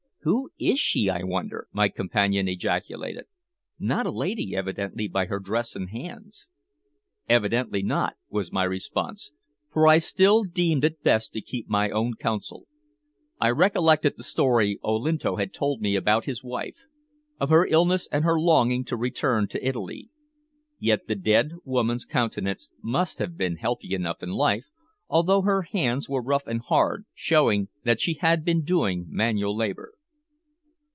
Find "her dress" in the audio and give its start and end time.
5.25-5.75